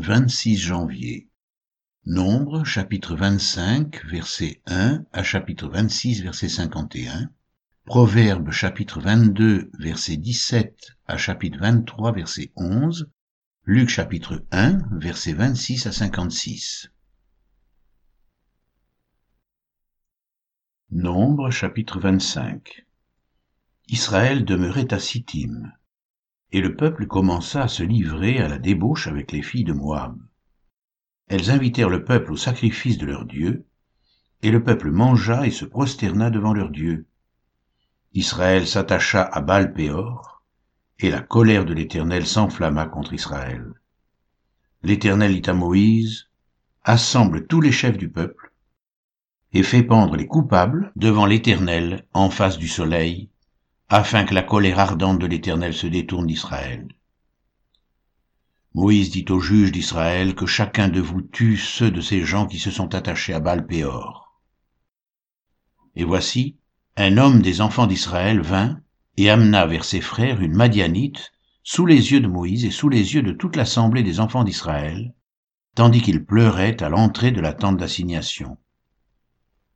[0.00, 1.28] 26 janvier.
[2.06, 7.30] Nombre, chapitre 25, verset 1 à chapitre 26, verset 51.
[7.84, 13.10] Proverbe, chapitre 22, verset 17 à chapitre 23, verset 11.
[13.64, 16.90] Luc, chapitre 1, verset 26 à 56.
[20.90, 22.86] Nombre, chapitre 25.
[23.88, 25.72] Israël demeurait à Sittim.
[26.52, 30.18] Et le peuple commença à se livrer à la débauche avec les filles de Moab.
[31.28, 33.66] Elles invitèrent le peuple au sacrifice de leur Dieu,
[34.42, 37.06] et le peuple mangea et se prosterna devant leur Dieu.
[38.14, 40.42] Israël s'attacha à Baal-Péor,
[41.00, 43.74] et la colère de l'Éternel s'enflamma contre Israël.
[44.82, 46.28] L'Éternel dit à Moïse,
[46.84, 48.52] Assemble tous les chefs du peuple,
[49.52, 53.30] et fais pendre les coupables devant l'Éternel en face du soleil,
[53.88, 56.88] afin que la colère ardente de l'Éternel se détourne d'Israël.
[58.74, 62.58] Moïse dit aux juges d'Israël que chacun de vous tue ceux de ces gens qui
[62.58, 64.38] se sont attachés à Baal-Péor.
[65.96, 66.56] Et voici,
[66.96, 68.80] un homme des enfants d'Israël vint
[69.16, 71.32] et amena vers ses frères une Madianite
[71.62, 75.14] sous les yeux de Moïse et sous les yeux de toute l'assemblée des enfants d'Israël,
[75.74, 78.58] tandis qu'il pleurait à l'entrée de la tente d'assignation.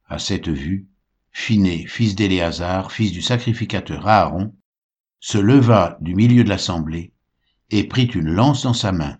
[0.07, 0.87] À cette vue,
[1.33, 4.55] Phiné, fils d'Éléazar, fils du sacrificateur Aaron,
[5.19, 7.13] se leva du milieu de l'assemblée
[7.71, 9.19] et prit une lance dans sa main.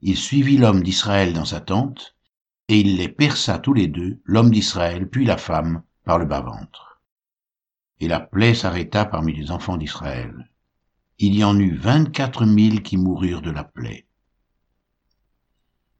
[0.00, 2.16] Il suivit l'homme d'Israël dans sa tente,
[2.68, 7.02] et il les perça tous les deux, l'homme d'Israël puis la femme, par le bas-ventre.
[8.00, 10.50] Et la plaie s'arrêta parmi les enfants d'Israël.
[11.18, 14.06] Il y en eut vingt-quatre mille qui moururent de la plaie.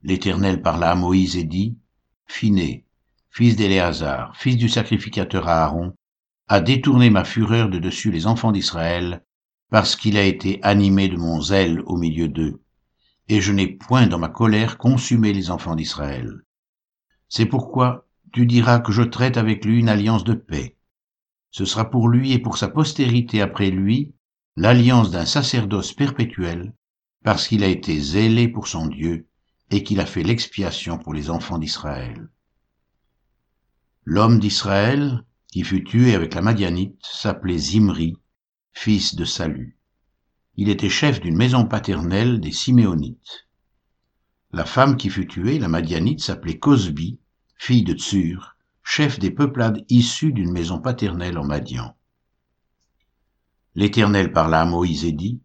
[0.03, 1.77] L'Éternel parla à Moïse et dit,
[2.27, 2.87] Phiné,
[3.33, 5.95] fils d'Éléazar, fils du sacrificateur Aaron,
[6.49, 9.25] a détourné ma fureur de dessus les enfants d'Israël,
[9.71, 12.61] parce qu'il a été animé de mon zèle au milieu d'eux,
[13.29, 16.43] et je n'ai point dans ma colère consumé les enfants d'Israël.
[17.31, 20.77] C'est pourquoi tu diras que je traite avec lui une alliance de paix.
[21.51, 24.13] Ce sera pour lui et pour sa postérité après lui
[24.57, 26.75] l'alliance d'un sacerdoce perpétuel,
[27.25, 29.27] parce qu'il a été zélé pour son Dieu,
[29.71, 32.29] et qu'il a fait l'expiation pour les enfants d'Israël.
[34.05, 38.17] L'homme d'Israël, qui fut tué avec la Madianite, s'appelait Zimri,
[38.73, 39.79] fils de Salut.
[40.57, 43.47] Il était chef d'une maison paternelle des Siméonites.
[44.51, 47.21] La femme qui fut tuée, la Madianite, s'appelait Cosbi,
[47.57, 51.97] fille de Tsur, chef des peuplades issues d'une maison paternelle en Madian.
[53.77, 55.41] L'Éternel parla à Moïse et dit,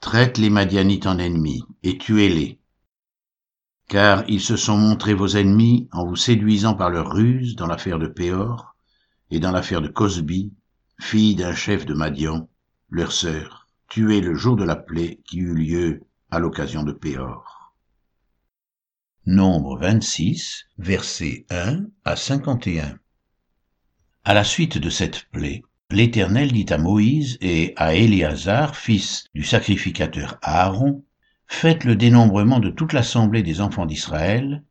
[0.00, 2.59] Traite les Madianites en ennemis, et tuez-les,
[3.90, 7.98] car ils se sont montrés vos ennemis en vous séduisant par leur ruse dans l'affaire
[7.98, 8.76] de Péor
[9.32, 10.52] et dans l'affaire de Cosbi,
[11.00, 12.48] fille d'un chef de Madian,
[12.88, 17.74] leur sœur, tuée le jour de la plaie qui eut lieu à l'occasion de Péor.
[19.26, 22.96] Nombre 26, versets 1 à 51.
[24.22, 29.42] À la suite de cette plaie, l'Éternel dit à Moïse et à Éléazar, fils du
[29.42, 31.04] sacrificateur Aaron,
[31.52, 34.62] Faites le dénombrement de toute l'assemblée des enfants d'Israël,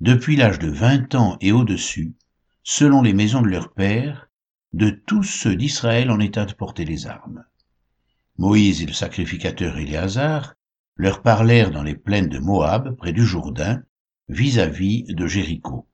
[0.00, 2.16] depuis l'âge de vingt ans et au-dessus,
[2.64, 4.28] selon les maisons de leurs pères,
[4.72, 7.44] de tous ceux d'Israël en état de porter les armes.
[8.38, 10.54] Moïse et le sacrificateur Éléazar
[10.96, 13.82] leur parlèrent dans les plaines de Moab, près du Jourdain,
[14.28, 15.86] vis-à-vis -vis de Jéricho.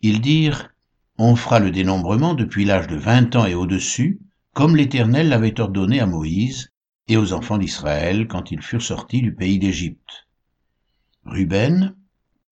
[0.00, 0.72] Ils dirent,
[1.18, 4.20] On fera le dénombrement depuis l'âge de vingt ans et au-dessus,
[4.54, 6.70] comme l'Éternel l'avait ordonné à Moïse,
[7.08, 10.28] et aux enfants d'Israël quand ils furent sortis du pays d'Égypte.
[11.24, 11.96] Ruben,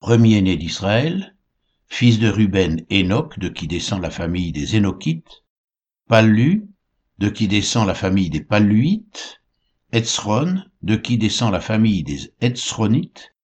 [0.00, 1.36] premier-né d'Israël,
[1.86, 5.44] fils de Ruben Enoch, de qui descend la famille des Énochites,
[6.08, 6.68] Pallu,
[7.18, 9.40] de qui descend la famille des Palluites,
[9.92, 13.34] Etzron, de qui descend la famille des Etzronites,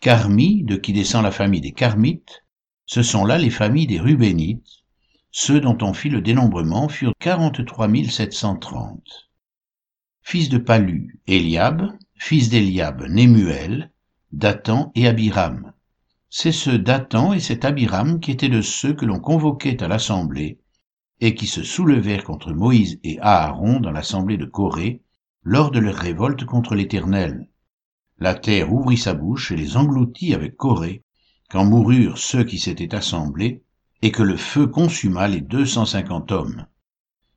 [0.00, 2.44] Carmi, de qui descend la famille des Carmites,
[2.86, 4.84] ce sont là les familles des Rubénites,
[5.30, 9.30] ceux dont on fit le dénombrement furent quarante-trois mille sept cent trente
[10.26, 13.92] fils de Palu, Eliab, fils d'Eliab, Némuel,
[14.32, 15.74] Dathan et Abiram.
[16.30, 20.58] C'est ce Dathan et cet Abiram qui étaient de ceux que l'on convoquait à l'assemblée
[21.20, 25.02] et qui se soulevèrent contre Moïse et Aaron dans l'assemblée de Corée
[25.42, 27.50] lors de leur révolte contre l'Éternel.
[28.18, 31.04] La terre ouvrit sa bouche et les engloutit avec Corée,
[31.50, 33.62] quand moururent ceux qui s'étaient assemblés,
[34.00, 36.66] et que le feu consuma les deux cent cinquante hommes.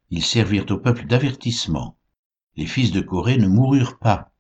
[0.09, 1.96] Ils servirent au peuple d'avertissement,
[2.57, 4.31] les fils de Corée ne moururent pas.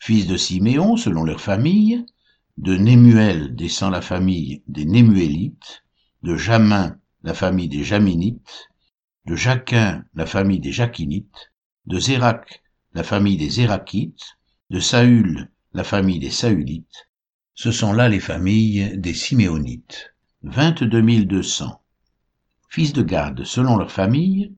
[0.00, 2.04] Fils de Siméon, selon leur famille,
[2.56, 5.84] de Némuel descend la famille des Némuélites,
[6.24, 8.68] de Jamin la famille des Jaminites,
[9.26, 11.52] de Jaquin la famille des Jaquinites,
[11.86, 12.62] de Zérak
[12.94, 14.36] la famille des Zérakites,
[14.70, 17.08] de Saül la famille des Saülites.
[17.54, 20.14] Ce sont là les familles des Siméonites.
[20.42, 21.80] 22 200.
[22.68, 24.54] Fils de Gad, selon leur famille.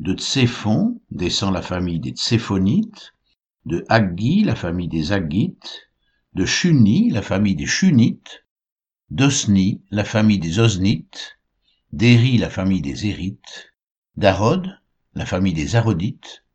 [0.00, 3.12] De Tséphon descend la famille des Tséphonites.
[3.66, 5.90] De Haggi, la famille des Haggites.
[6.32, 8.46] De Shuni, la famille des Shunites.
[9.10, 11.38] d'Osni, la famille des Osnites.
[11.92, 13.74] d'Éri, la famille des Érites.
[14.16, 14.80] d'Arod,
[15.14, 16.46] la famille des Arodites.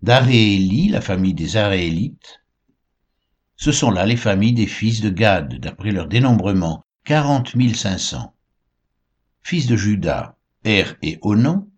[0.00, 2.40] d'Arééli, la famille des Aréélites.
[3.56, 7.98] Ce sont là les familles des fils de Gad, d'après leur dénombrement, quarante mille cinq
[7.98, 8.34] cents.
[9.42, 11.69] Fils de Judas, Er et Onan.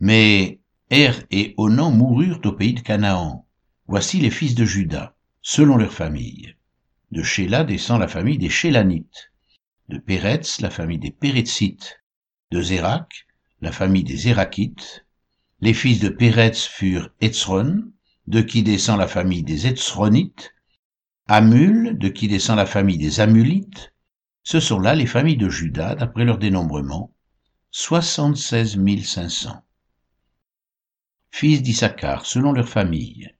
[0.00, 0.60] Mais
[0.90, 3.46] Er et Onan moururent au pays de Canaan.
[3.86, 6.56] Voici les fils de Judas, selon leur famille.
[7.10, 9.30] De Shéla descend la famille des Shélanites.
[9.90, 12.00] De Péretz, la famille des Péretzites.
[12.50, 13.26] De Zérak,
[13.60, 15.04] la famille des Zérakites.
[15.60, 17.92] Les fils de Péretz furent Etzron,
[18.26, 20.54] de qui descend la famille des Etzronites.
[21.28, 23.92] Amul, de qui descend la famille des Amulites.
[24.44, 27.12] Ce sont là les familles de Judas, d'après leur dénombrement,
[27.70, 29.62] 76 500.
[31.30, 33.34] Fils d'Issachar, selon leur famille.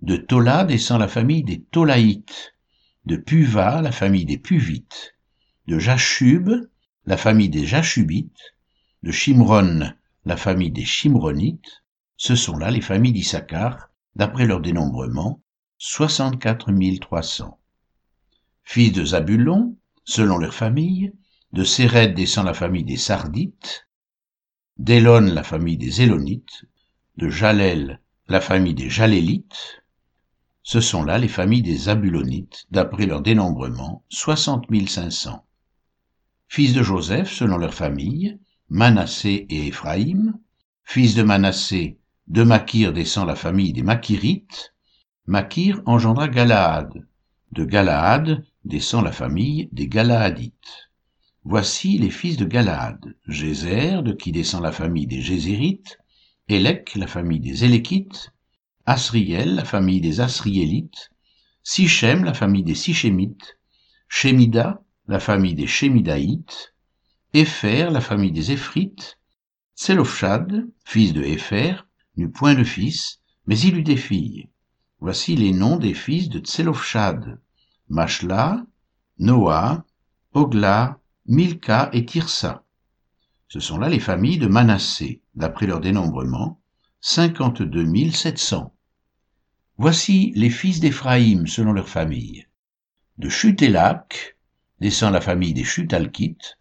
[0.00, 2.54] De Tola descend la famille des Tolaïtes.
[3.04, 5.14] De Puva, la famille des Puvites.
[5.66, 6.50] De Jachub,
[7.04, 8.54] la famille des Jachubites.
[9.02, 9.92] De Shimron,
[10.24, 11.82] la famille des Shimronites.
[12.16, 15.42] Ce sont là les familles d'Issachar, d'après leur dénombrement,
[15.78, 17.58] 64 300.
[18.64, 21.12] Fils de Zabulon, selon leur famille,
[21.52, 23.88] de Séred descend la famille des Sardites,
[24.78, 26.64] d'Élon la famille des Élonites,
[27.16, 29.82] de Jalel la famille des Jalélites,
[30.62, 35.46] ce sont là les familles des Zabulonites, d'après leur dénombrement, 60 500.
[36.48, 40.36] Fils de Joseph, selon leur famille, Manassé et Éphraïm,
[40.82, 44.74] fils de Manassé, de Makir descend la famille des Makirites,
[45.26, 47.06] Makir engendra Galaad.
[47.52, 50.90] De Galaad descend la famille des Galaadites.
[51.44, 53.14] Voici les fils de Galaad.
[53.28, 55.98] Gézer, de qui descend la famille des Gézérites,
[56.48, 58.30] Élec, la famille des Éléquites,
[58.84, 61.10] Asriel, la famille des Asriélites,
[61.64, 63.58] Sichem, la famille des Sichémites,
[64.06, 66.72] Shemida, la famille des Shemidaïtes,
[67.32, 69.18] Épher, la famille des Éphrites,
[69.74, 71.84] Tselofshad, fils de Épher,
[72.16, 74.48] n'eut point de fils, mais il eut des filles.
[75.00, 77.40] Voici les noms des fils de Tselofshad,
[77.88, 78.64] Mashla,
[79.18, 79.84] Noah,
[80.32, 82.62] Ogla, Milka et Tirsa.
[83.48, 86.60] Ce sont là les familles de Manassé, d'après leur dénombrement,
[87.00, 88.74] 52 700.
[89.78, 92.46] Voici les fils d'Éphraïm selon leur famille.
[93.18, 94.36] De Chutélak
[94.80, 96.58] descend la famille des Chutalkites,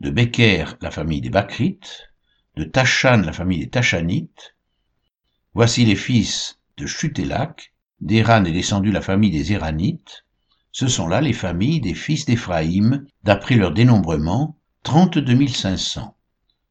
[0.00, 2.08] de Beker la famille des Bakrites,
[2.56, 4.54] de Tachan la famille des Tachanites.
[5.54, 10.24] Voici les fils de Chutélak, d'Éran est descendu la famille des Éranites,
[10.70, 16.14] ce sont là les familles des fils d'Éphraïm, d'après leur dénombrement, 32 500.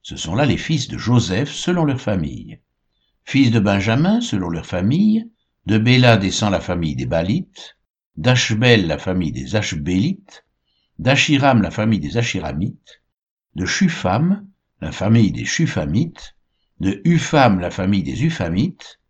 [0.10, 2.62] Ce sont là les fils de Joseph selon leur famille.
[3.26, 5.30] Fils de Benjamin selon leur famille,
[5.66, 7.76] de Béla descend la famille des Balites,
[8.16, 10.46] d'Ashbel la famille des Ashbélites,
[10.98, 13.02] d'Achiram la famille des Achiramites,
[13.56, 14.48] de Shufam
[14.80, 16.38] la famille des Shufamites,
[16.80, 19.02] de Ufam la famille des Ufamites,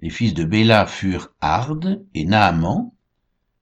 [0.00, 1.80] les fils de Béla furent Ard
[2.14, 2.92] et Naaman.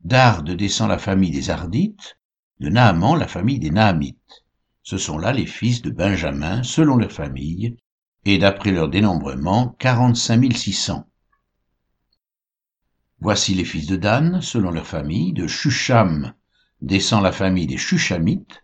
[0.02, 2.18] D'Ard descend la famille des Ardites,
[2.60, 4.43] de Naaman la famille des Naamites.
[4.84, 7.76] Ce sont là les fils de Benjamin selon leur famille,
[8.26, 11.08] et d'après leur dénombrement, 45 600.
[13.18, 16.34] Voici les fils de Dan, selon leur famille, de Shusham
[16.82, 18.62] descend la famille des Shushamites,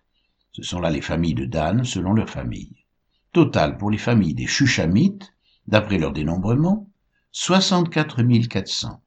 [0.52, 2.84] ce sont là les familles de Dan selon leur famille.
[3.32, 5.32] Total pour les familles des Shushamites,
[5.66, 6.90] d'après leur dénombrement,
[7.32, 9.02] 64 400.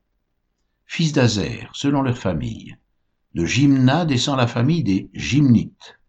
[0.88, 2.76] Fils d'Azer, selon leur famille.
[3.36, 6.00] De Jimna descend la famille des Jimnites.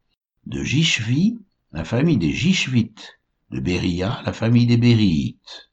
[0.46, 1.38] De Jishvi,
[1.72, 3.18] la famille des Jishvites.
[3.50, 5.70] De Beria, la famille des Bériites.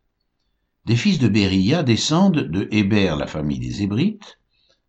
[0.86, 4.40] Des fils de Beria descendent de Héber, la famille des Hébrites.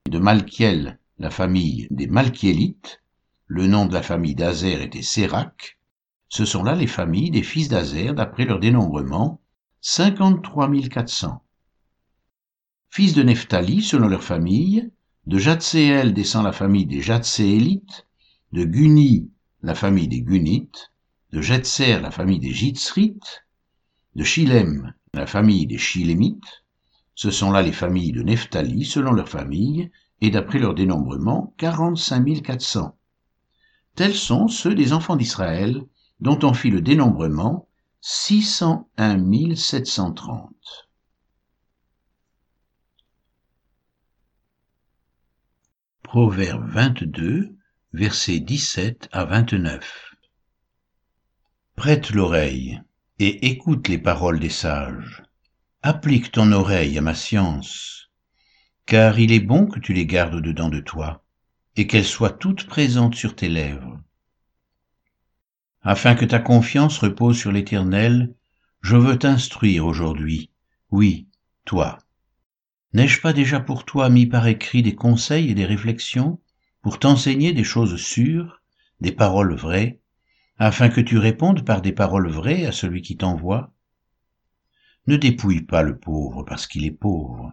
[0.08, 3.02] De Malkiel, la famille des Malkielites.
[3.48, 5.78] Le nom de la famille d'Azer était Sérac.
[6.28, 9.40] Ce sont là les familles des fils d'Azer d'après leur dénombrement,
[9.80, 11.42] 53 400.
[12.88, 14.90] Fils de Nephtali, selon leur famille,
[15.26, 18.06] de Jatséel descend la famille des Jatséélites,
[18.52, 19.28] de Guni,
[19.62, 20.92] la famille des Gunites,
[21.32, 23.46] de Jetser, la famille des Jitzrites,
[24.16, 26.64] de Shilem, la famille des Shilémites.
[27.14, 29.90] Ce sont là les familles de Nephtali, selon leur famille,
[30.20, 32.96] et d'après leur dénombrement, 45 400.
[33.94, 35.82] Tels sont ceux des enfants d'Israël,
[36.20, 37.68] dont on fit le dénombrement
[38.00, 40.88] 601 730.
[46.02, 47.56] Proverbe 22,
[47.94, 50.14] versets 17 à 29.
[51.76, 52.80] Prête l'oreille
[53.18, 55.22] et écoute les paroles des sages.
[55.82, 58.10] Applique ton oreille à ma science,
[58.86, 61.22] car il est bon que tu les gardes dedans de toi,
[61.76, 64.00] et qu'elles soient toutes présentes sur tes lèvres.
[65.82, 68.32] Afin que ta confiance repose sur l'Éternel,
[68.80, 70.50] je veux t'instruire aujourd'hui,
[70.90, 71.28] oui,
[71.66, 71.98] toi.
[72.94, 76.40] N'ai-je pas déjà pour toi mis par écrit des conseils et des réflexions,
[76.82, 78.60] pour t'enseigner des choses sûres,
[79.00, 80.00] des paroles vraies,
[80.58, 83.72] afin que tu répondes par des paroles vraies à celui qui t'envoie
[85.06, 87.52] Ne dépouille pas le pauvre parce qu'il est pauvre,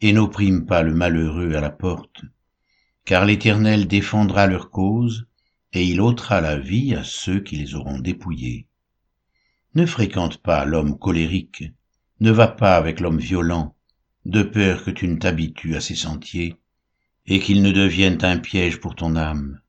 [0.00, 2.22] et n'opprime pas le malheureux à la porte,
[3.04, 5.26] car l'Éternel défendra leur cause,
[5.72, 8.68] et il ôtera la vie à ceux qui les auront dépouillés.
[9.74, 11.64] Ne fréquente pas l'homme colérique,
[12.20, 13.74] ne va pas avec l'homme violent,
[14.24, 16.56] de peur que tu ne t'habitues à ses sentiers,
[17.30, 19.60] et qu'il ne devienne un piège pour ton âme.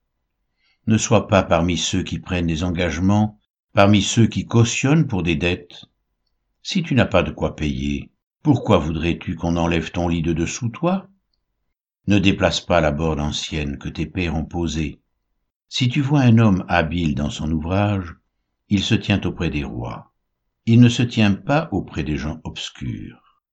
[0.88, 3.38] Ne sois pas parmi ceux qui prennent des engagements,
[3.74, 5.86] parmi ceux qui cautionnent pour des dettes.
[6.64, 8.12] Si tu n'as pas de quoi payer,
[8.42, 11.10] pourquoi voudrais-tu qu'on enlève ton lit de dessous toi?
[12.08, 15.02] Ne déplace pas la borde ancienne que tes pères ont posée.
[15.68, 18.16] Si tu vois un homme habile dans son ouvrage,
[18.70, 20.14] il se tient auprès des rois.
[20.66, 23.44] Il ne se tient pas auprès des gens obscurs.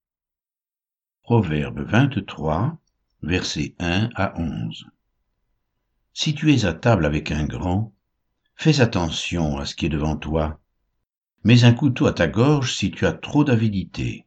[1.24, 2.78] Proverbe 23,
[3.22, 4.86] versets 1 à 11.
[6.12, 7.92] Si tu es à table avec un grand,
[8.54, 10.60] fais attention à ce qui est devant toi.
[11.44, 14.26] Mets un couteau à ta gorge si tu as trop d'avidité.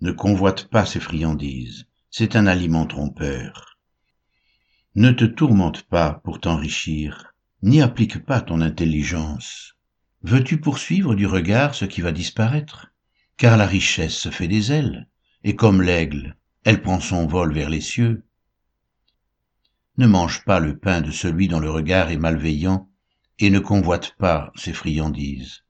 [0.00, 3.78] Ne convoite pas ces friandises, c'est un aliment trompeur.
[4.94, 9.74] Ne te tourmente pas pour t'enrichir, n'y applique pas ton intelligence.
[10.22, 12.92] Veux-tu poursuivre du regard ce qui va disparaître?
[13.36, 15.08] Car la richesse se fait des ailes,
[15.44, 18.24] et comme l'aigle, elle prend son vol vers les cieux.
[19.98, 22.90] Ne mange pas le pain de celui dont le regard est malveillant,
[23.38, 25.62] et ne convoite pas ses friandises,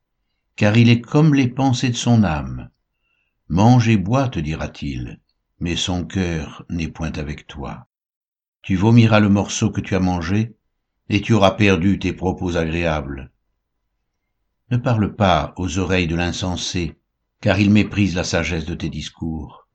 [0.56, 2.70] car il est comme les pensées de son âme.
[3.50, 5.20] Mange et bois, te dira-t-il,
[5.60, 7.88] mais son cœur n'est point avec toi.
[8.62, 10.56] Tu vomiras le morceau que tu as mangé,
[11.10, 13.30] et tu auras perdu tes propos agréables.
[14.70, 16.98] Ne parle pas aux oreilles de l'insensé,
[17.42, 19.65] car il méprise la sagesse de tes discours.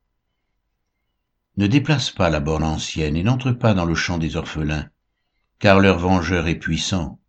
[1.56, 4.88] Ne déplace pas la borne ancienne et n'entre pas dans le champ des orphelins,
[5.58, 7.20] car leur vengeur est puissant,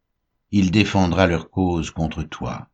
[0.52, 2.70] il défendra leur cause contre toi.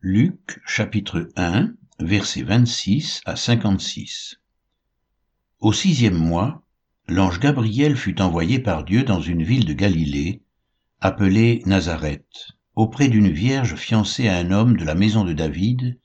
[0.00, 4.36] Luc chapitre 1 versets 26 à 56
[5.60, 6.62] Au sixième mois,
[7.08, 10.42] l'ange Gabriel fut envoyé par Dieu dans une ville de Galilée,
[11.00, 15.98] appelée Nazareth, auprès d'une vierge fiancée à un homme de la maison de David,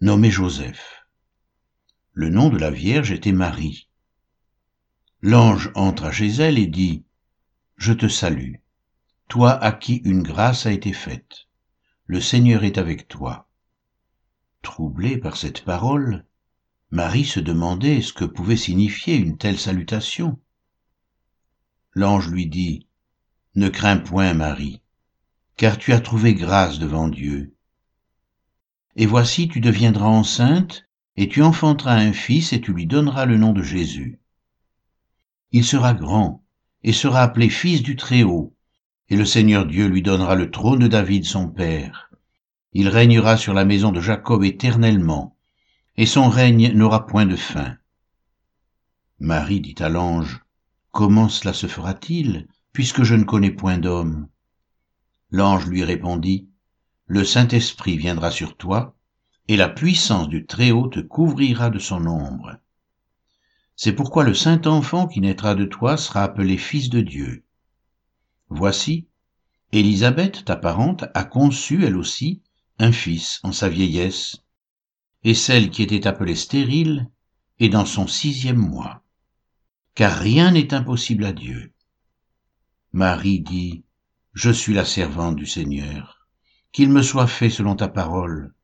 [0.00, 1.06] nommé Joseph.
[2.12, 3.88] Le nom de la vierge était Marie.
[5.22, 7.04] L'ange entra chez elle et dit,
[7.76, 8.54] Je te salue,
[9.28, 11.46] toi à qui une grâce a été faite.
[12.06, 13.48] Le Seigneur est avec toi.
[14.62, 16.24] Troublée par cette parole,
[16.90, 20.40] Marie se demandait ce que pouvait signifier une telle salutation.
[21.92, 22.88] L'ange lui dit,
[23.54, 24.82] Ne crains point, Marie,
[25.60, 27.54] car tu as trouvé grâce devant Dieu.
[28.96, 33.36] Et voici, tu deviendras enceinte, et tu enfanteras un fils, et tu lui donneras le
[33.36, 34.22] nom de Jésus.
[35.52, 36.42] Il sera grand,
[36.82, 38.56] et sera appelé fils du Très-Haut,
[39.10, 42.08] et le Seigneur Dieu lui donnera le trône de David son père.
[42.72, 45.36] Il régnera sur la maison de Jacob éternellement,
[45.98, 47.76] et son règne n'aura point de fin.
[49.18, 50.40] Marie dit à l'ange,
[50.90, 54.26] Comment cela se fera-t-il, puisque je ne connais point d'homme?
[55.30, 56.48] L'ange lui répondit,
[57.06, 58.96] Le Saint-Esprit viendra sur toi,
[59.48, 62.56] et la puissance du Très-Haut te couvrira de son ombre.
[63.76, 67.44] C'est pourquoi le saint enfant qui naîtra de toi sera appelé Fils de Dieu.
[68.48, 69.06] Voici,
[69.72, 72.42] Élisabeth, ta parente, a conçu, elle aussi,
[72.78, 74.42] un fils en sa vieillesse,
[75.22, 77.08] et celle qui était appelée stérile
[77.58, 79.02] est dans son sixième mois.
[79.94, 81.72] Car rien n'est impossible à Dieu.
[82.92, 83.84] Marie dit,
[84.32, 86.28] Je suis la servante du Seigneur,
[86.72, 88.54] qu'il me soit fait selon ta parole.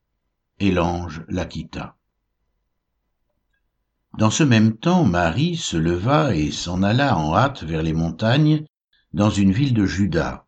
[0.58, 1.96] Et l'ange la quitta.
[4.16, 8.64] Dans ce même temps, Marie se leva et s'en alla en hâte vers les montagnes,
[9.12, 10.46] dans une ville de Juda.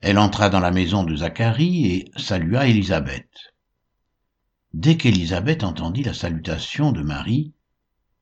[0.00, 3.30] Elle entra dans la maison de Zacharie et salua Élisabeth.
[4.74, 7.52] Dès qu'Élisabeth entendit la salutation de Marie,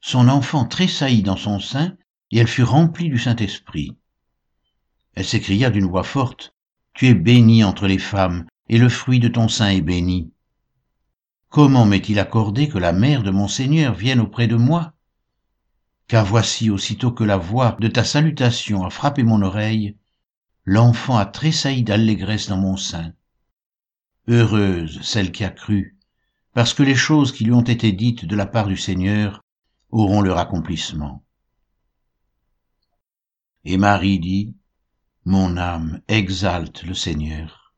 [0.01, 1.97] son enfant tressaillit dans son sein
[2.31, 3.97] et elle fut remplie du Saint-Esprit.
[5.15, 6.55] Elle s'écria d'une voix forte,
[6.95, 10.33] Tu es bénie entre les femmes, et le fruit de ton sein est béni.
[11.49, 14.95] comment m'est-il accordé que la mère de mon Seigneur vienne auprès de moi?
[16.07, 19.97] Car voici, aussitôt que la voix de ta salutation a frappé mon oreille,
[20.65, 23.13] l'enfant a tressailli d'allégresse dans mon sein.
[24.29, 25.97] Heureuse celle qui a cru,
[26.53, 29.43] parce que les choses qui lui ont été dites de la part du Seigneur
[29.91, 31.25] auront leur accomplissement.
[33.65, 34.55] Et Marie dit,
[35.33, 37.73] Mon âme exalte le Seigneur,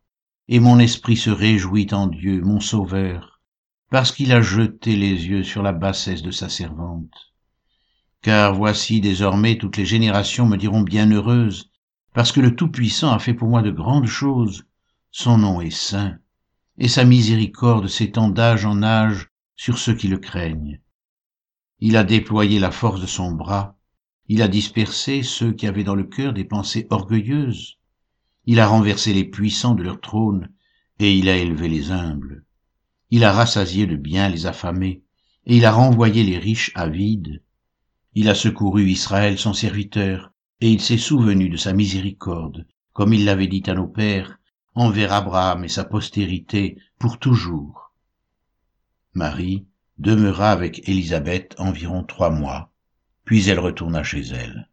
[0.48, 3.42] et mon esprit se réjouit en Dieu, mon Sauveur,
[3.90, 7.12] parce qu'il a jeté les yeux sur la bassesse de sa servante.
[8.22, 11.70] Car voici désormais toutes les générations me diront bienheureuse,
[12.14, 14.64] parce que le Tout-Puissant a fait pour moi de grandes choses,
[15.10, 16.16] son nom est saint,
[16.78, 20.80] et sa miséricorde s'étend d'âge en âge sur ceux qui le craignent.
[21.80, 23.76] Il a déployé la force de son bras,
[24.28, 27.78] il a dispersé ceux qui avaient dans le cœur des pensées orgueilleuses.
[28.46, 30.50] Il a renversé les puissants de leur trône,
[30.98, 32.44] et il a élevé les humbles.
[33.10, 35.02] Il a rassasié de bien les affamés,
[35.46, 37.42] et il a renvoyé les riches avides.
[38.14, 43.24] Il a secouru Israël son serviteur, et il s'est souvenu de sa miséricorde, comme il
[43.24, 44.38] l'avait dit à nos pères,
[44.74, 47.92] envers Abraham et sa postérité pour toujours.
[49.14, 49.66] Marie
[49.98, 52.71] demeura avec Élisabeth environ trois mois,
[53.24, 54.68] puis elle retourna chez elle.